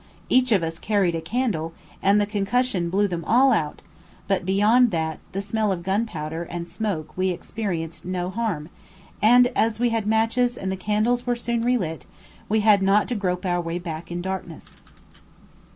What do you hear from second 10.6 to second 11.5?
the candles were